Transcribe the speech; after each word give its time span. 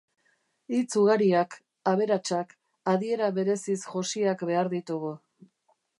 Hitz 0.75 0.87
ugariak, 1.01 1.57
aberatsak, 1.93 2.57
adiera 2.95 3.27
bereziz 3.37 3.79
josiak 3.95 4.45
behar 4.53 4.75
ditugu. 4.77 5.13